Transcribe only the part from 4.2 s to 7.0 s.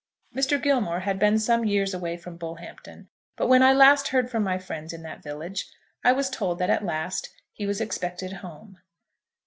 from my friends in that village I was told that at